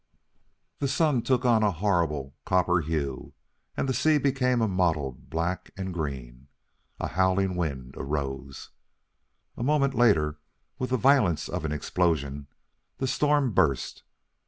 [0.79, 3.33] The sun took on a horrible copper hue,
[3.77, 6.47] and the sea became a mottled black and green.
[6.99, 8.71] A howling wind arose.
[9.55, 10.39] A moment later,
[10.79, 12.47] with the violence of an explosion,
[12.97, 14.01] the storm burst.